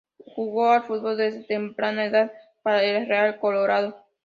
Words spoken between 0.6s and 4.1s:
al fútbol desde temprana edad para el Real Colorado.